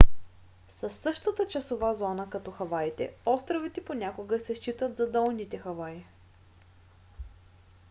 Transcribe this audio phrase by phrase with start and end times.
[0.67, 6.03] със същата часова зона като хаваите островите понякога се считат за долните хаваи